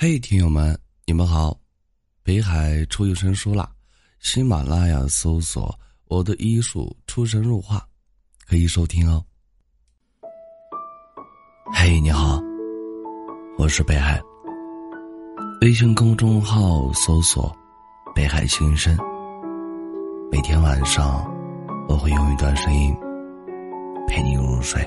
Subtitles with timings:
[0.00, 1.58] 嘿，听友们，你们好！
[2.22, 3.68] 北海出有声书啦，
[4.20, 7.84] 喜马拉雅搜索“我的医术出神入化”，
[8.46, 9.24] 可以收听哦。
[11.74, 12.40] 嘿，你好，
[13.58, 14.22] 我是北海。
[15.62, 17.52] 微信公众号搜索
[18.14, 18.96] “北海心声”，
[20.30, 21.28] 每天晚上
[21.88, 22.96] 我会用一段声音
[24.06, 24.80] 陪你入睡。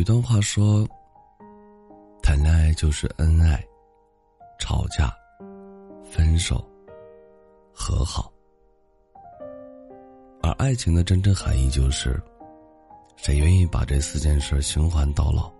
[0.00, 0.88] 一段话说
[2.24, 3.62] ：“谈恋爱就是恩爱、
[4.58, 5.14] 吵架、
[6.02, 6.66] 分手、
[7.70, 8.32] 和好。”
[10.42, 12.18] 而爱情的真正含义就是，
[13.14, 15.52] 谁愿意把这四件事循环到老？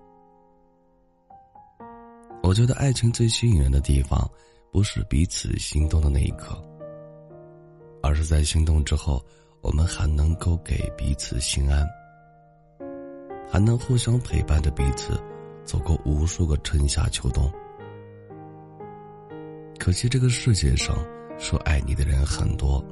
[2.42, 4.26] 我觉得爱情最吸引人的地方，
[4.72, 6.56] 不是彼此心动的那一刻，
[8.02, 9.22] 而是在心动之后，
[9.60, 11.86] 我们还能够给彼此心安。
[13.50, 15.20] 还能互相陪伴着彼此，
[15.64, 17.50] 走过无数个春夏秋冬。
[19.76, 20.96] 可惜这个世界上，
[21.36, 22.84] 说爱你的人很多，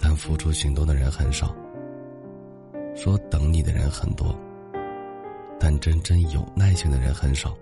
[0.00, 1.54] 但付出行动的人很少。
[2.94, 4.34] 说等你的人很多，
[5.60, 7.54] 但真正有耐心的人很少。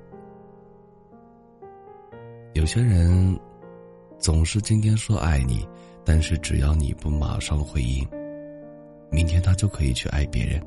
[2.53, 3.37] 有些人
[4.19, 5.67] 总是今天说爱你，
[6.05, 8.07] 但是只要你不马上回应，
[9.11, 10.65] 明天他就可以去爱别人。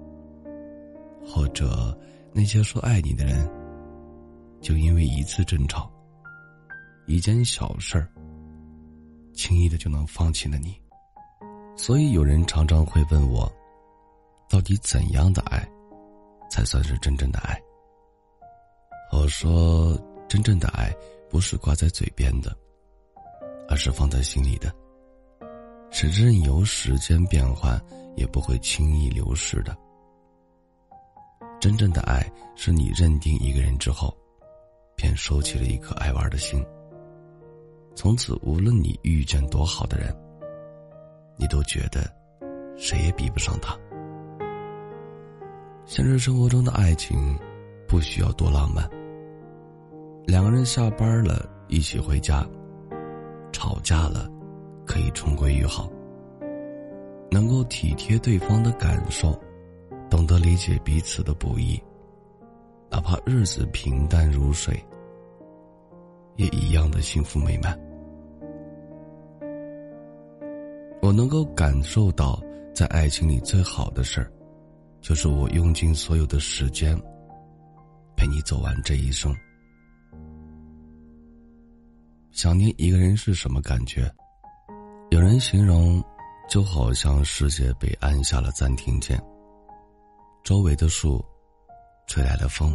[1.26, 1.98] 或者
[2.34, 3.50] 那些说爱你的人，
[4.62, 5.92] 就因为一次争吵、
[7.08, 8.08] 一件小事儿，
[9.34, 10.76] 轻易的就能放弃了你。
[11.76, 13.52] 所以有人常常会问我，
[14.50, 15.68] 到底怎样的爱，
[16.50, 17.60] 才算是真正的爱？
[19.12, 20.94] 我说，真正的爱
[21.30, 22.56] 不是挂在嘴边的，
[23.68, 24.74] 而是放在心里的，
[25.92, 27.82] 是任由时间变换
[28.16, 29.76] 也不会轻易流逝的。
[31.66, 34.16] 真正的爱是你认定一个人之后，
[34.96, 36.64] 便收起了一颗爱玩的心。
[37.96, 40.16] 从此，无论你遇见多好的人，
[41.38, 42.08] 你都觉得
[42.78, 43.76] 谁也比不上他。
[45.88, 47.36] 现实生活中的爱情
[47.88, 48.88] 不需要多浪漫，
[50.28, 52.48] 两个人下班了一起回家，
[53.52, 54.30] 吵架了
[54.86, 55.90] 可以重归于好，
[57.32, 59.36] 能够体贴对方的感受。
[60.10, 61.82] 懂得理解彼此的不易，
[62.90, 64.84] 哪怕日子平淡如水，
[66.36, 67.78] 也一样的幸福美满。
[71.02, 72.42] 我能够感受到，
[72.74, 74.32] 在爱情里最好的事儿，
[75.02, 76.98] 就是我用尽所有的时间，
[78.16, 79.36] 陪你走完这一生。
[82.32, 84.12] 想念一个人是什么感觉？
[85.12, 86.04] 有人形容，
[86.50, 89.22] 就好像世界被按下了暂停键。
[90.46, 91.26] 周围的树，
[92.06, 92.72] 吹来的风，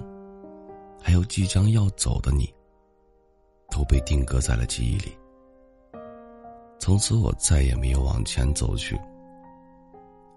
[1.01, 2.53] 还有即将要走的你，
[3.71, 5.17] 都被定格在了记忆里。
[6.81, 9.01] 从此，我再也没有往前走去。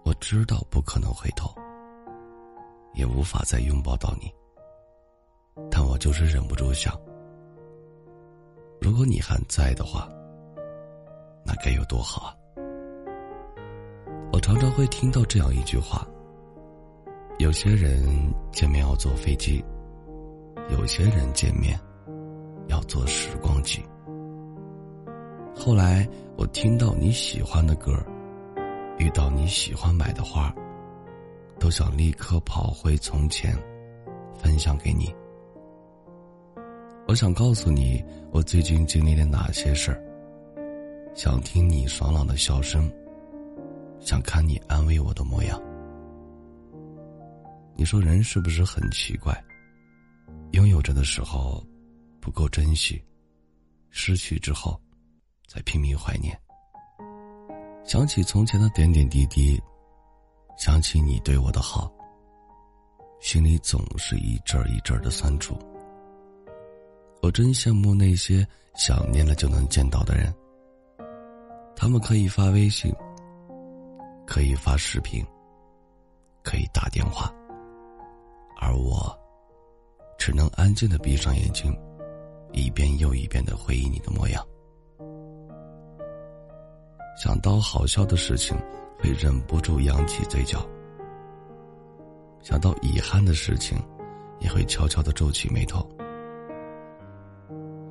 [0.03, 1.51] 我知道不可能回头，
[2.93, 4.31] 也无法再拥抱到你，
[5.71, 6.95] 但我就是忍不住想：
[8.79, 10.07] 如果你还在的话，
[11.43, 12.37] 那该有多好啊！
[14.31, 16.07] 我常常会听到这样一句话。
[17.39, 18.01] 有些人
[18.51, 19.63] 见面要坐飞机，
[20.69, 21.77] 有些人见面
[22.67, 23.83] 要坐时光机。
[25.55, 26.07] 后来
[26.37, 27.91] 我听到你喜欢的歌，
[28.97, 30.53] 遇到你喜欢买的花，
[31.59, 33.57] 都想立刻跑回从前，
[34.37, 35.13] 分享给你。
[37.07, 40.01] 我想告诉你，我最近经历了哪些事儿，
[41.13, 42.89] 想听你爽朗的笑声，
[43.99, 45.59] 想看你安慰我的模样。
[47.75, 49.35] 你说人是不是很奇怪？
[50.51, 51.65] 拥有着的时候
[52.21, 53.03] 不够珍惜，
[53.89, 54.79] 失去之后
[55.47, 56.39] 才拼命怀念。
[57.83, 59.61] 想起从前的点点滴滴，
[60.57, 61.91] 想起你对我的好，
[63.19, 65.57] 心里总是一阵一阵的酸楚。
[67.21, 70.33] 我真羡慕那些想念了就能见到的人，
[71.75, 72.93] 他们可以发微信，
[74.27, 75.25] 可以发视频，
[76.43, 77.33] 可以打电话。
[78.59, 79.17] 而我，
[80.17, 81.75] 只能安静的闭上眼睛，
[82.51, 84.45] 一遍又一遍的回忆你的模样。
[87.21, 88.57] 想到好笑的事情，
[88.99, 90.59] 会忍不住扬起嘴角；
[92.41, 93.77] 想到遗憾的事情，
[94.39, 95.87] 也会悄悄的皱起眉头。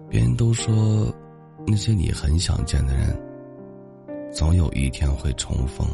[0.08, 0.74] 别人都说，
[1.66, 5.86] 那些你很想见的人，总有一天会重逢。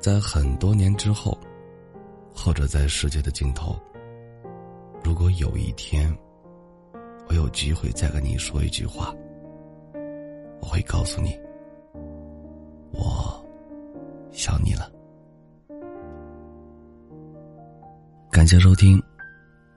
[0.00, 1.36] 在很多年之后，
[2.34, 3.76] 或者在世界的尽头，
[5.02, 6.16] 如果有一天，
[7.28, 9.14] 我有机会再跟你说一句话，
[10.60, 11.38] 我会告诉你，
[12.92, 13.44] 我
[14.30, 14.90] 想你了。
[18.30, 19.02] 感谢收听，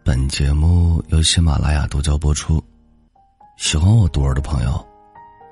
[0.04, 2.64] 本节目由喜马拉雅独家播出。
[3.58, 4.86] 喜欢我独儿的朋友，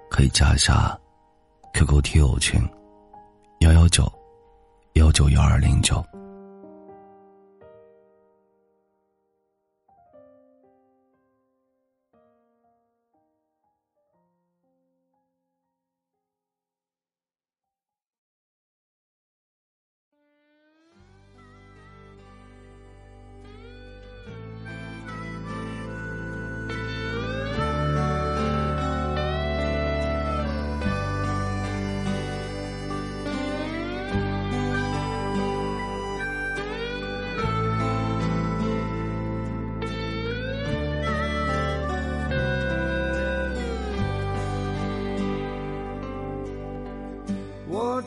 [0.10, 0.98] 可以加一下
[1.74, 2.62] QQ 听友群：
[3.60, 4.12] 幺幺九
[4.94, 6.04] 幺九幺二零九。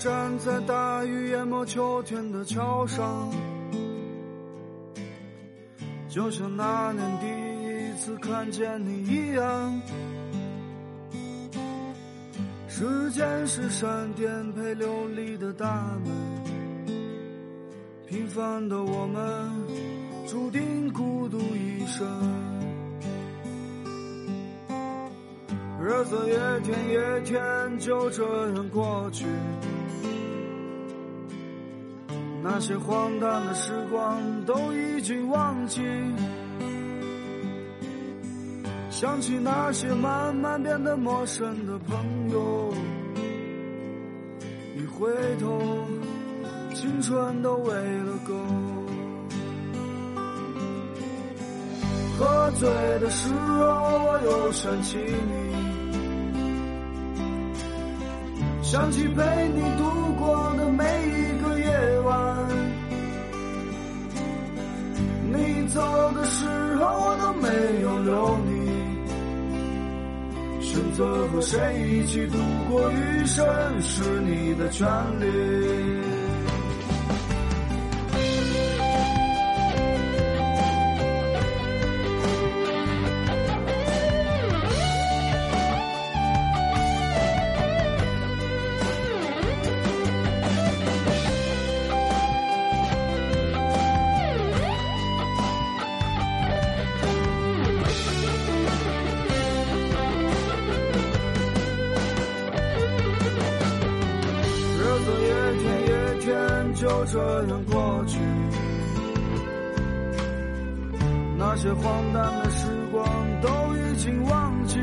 [0.02, 3.30] 站在大雨淹没秋天的桥上，
[6.08, 9.80] 就像那年第一次看见你一样。
[12.66, 15.72] 时间是闪电配流离的大
[16.04, 16.12] 门，
[18.08, 19.48] 平凡的我们
[20.26, 22.04] 注定孤独一生。
[25.80, 29.26] 日子一天一天就这样过去，
[32.44, 35.80] 那些荒诞的时光都已经忘记，
[38.90, 41.96] 想起那些慢慢变得陌生的朋
[42.30, 42.74] 友，
[44.76, 45.08] 一回
[45.40, 45.86] 头，
[46.74, 48.34] 青春都喂了狗。
[52.18, 52.68] 喝醉
[52.98, 53.64] 的时候，
[54.04, 55.71] 我又想起你。
[58.72, 59.84] 想起陪你度
[60.18, 62.48] 过的每一个夜晚，
[65.30, 65.78] 你走
[66.14, 66.46] 的时
[66.76, 67.48] 候我都没
[67.82, 68.50] 有留你。
[70.62, 72.38] 选择和谁一起度
[72.70, 73.44] 过余生
[73.82, 74.88] 是你的权
[75.20, 76.21] 利。
[105.18, 105.24] 一
[105.62, 106.30] 天一天
[106.74, 107.18] 就这
[107.48, 108.18] 样过去，
[111.36, 113.04] 那些荒诞的时光
[113.40, 114.78] 都已经忘记。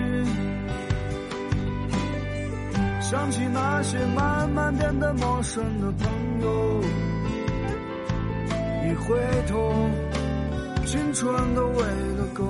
[3.02, 6.08] 想起那些慢慢变得陌生的朋
[6.44, 6.82] 友，
[8.86, 9.18] 一回
[9.48, 9.90] 头，
[10.86, 12.44] 青春都喂了狗。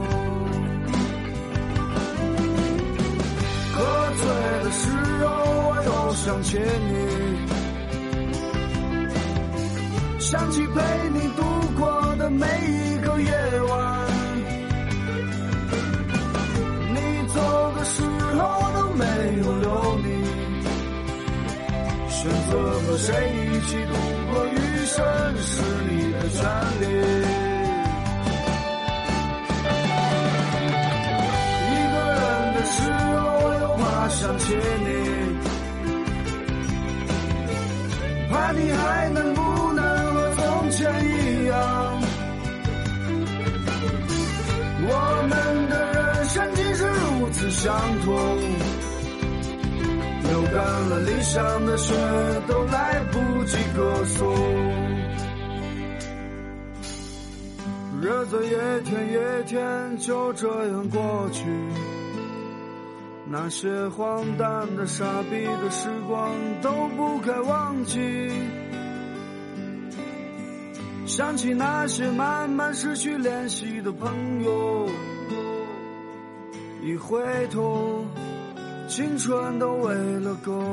[3.71, 3.77] 喝
[4.17, 4.27] 醉
[4.65, 4.89] 的时
[5.23, 5.29] 候，
[5.69, 7.48] 我又想起你。
[10.29, 10.79] 想起陪
[11.11, 11.43] 你度
[11.75, 13.31] 过的每一个夜
[13.67, 14.07] 晚，
[16.93, 16.97] 你
[17.29, 18.03] 走的时
[18.37, 18.39] 候
[18.75, 19.05] 都没
[19.39, 20.07] 有留你。
[22.09, 23.93] 选择和谁一起度
[24.31, 24.55] 过余
[24.85, 24.95] 生
[25.41, 25.49] 是
[25.89, 26.37] 你的权
[26.79, 26.83] 利。
[31.65, 32.21] 一个人
[32.53, 32.77] 的时
[33.17, 33.17] 候
[33.61, 34.53] 又怕想起
[34.85, 34.89] 你，
[38.29, 39.38] 怕你还能
[47.49, 48.15] 相同，
[50.23, 51.93] 流干了理想的血，
[52.47, 54.35] 都来不及歌颂。
[58.01, 58.49] 日子一
[58.85, 61.43] 天一天就这样过去，
[63.27, 67.99] 那些荒诞的、傻逼的时光都不该忘记。
[71.05, 74.87] 想起那些慢慢失去联系的朋友，
[76.81, 77.21] 一回
[77.51, 78.05] 头，
[78.87, 80.63] 青春都喂了狗。